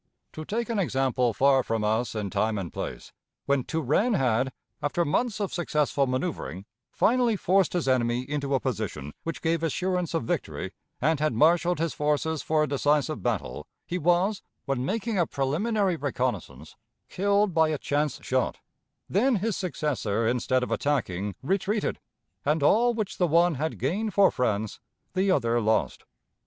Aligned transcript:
To 0.33 0.43
take 0.45 0.69
an 0.69 0.79
example 0.79 1.31
far 1.31 1.61
from 1.61 1.83
us, 1.83 2.15
in 2.15 2.31
time 2.31 2.57
and 2.57 2.73
place, 2.73 3.13
when 3.45 3.63
Turenne 3.63 4.15
had, 4.15 4.51
after 4.81 5.05
months 5.05 5.39
of 5.39 5.53
successful 5.53 6.07
manoeuvring, 6.07 6.65
finally 6.91 7.35
forced 7.35 7.73
his 7.73 7.87
enemy 7.87 8.27
into 8.27 8.55
a 8.55 8.59
position 8.59 9.13
which 9.21 9.43
gave 9.43 9.61
assurance 9.61 10.15
of 10.15 10.23
victory, 10.23 10.71
and 10.99 11.19
had 11.19 11.33
marshaled 11.35 11.77
his 11.77 11.93
forces 11.93 12.41
for 12.41 12.63
a 12.63 12.67
decisive 12.67 13.21
battle, 13.21 13.67
he 13.85 13.99
was, 13.99 14.41
when 14.65 14.83
making 14.83 15.19
a 15.19 15.27
preliminary 15.27 15.95
reconnaissance, 15.97 16.75
killed 17.07 17.53
by 17.53 17.67
a 17.69 17.77
chance 17.77 18.17
shot; 18.23 18.57
then 19.07 19.35
his 19.35 19.55
successor, 19.55 20.27
instead 20.27 20.63
of 20.63 20.71
attacking, 20.71 21.35
retreated, 21.43 21.99
and 22.43 22.63
all 22.63 22.95
which 22.95 23.19
the 23.19 23.27
one 23.27 23.53
had 23.53 23.77
gained 23.77 24.15
for 24.15 24.31
France, 24.31 24.79
the 25.13 25.29
other 25.29 25.61
lost. 25.61 26.05